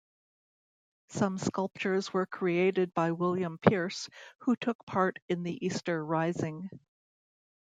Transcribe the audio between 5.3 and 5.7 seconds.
the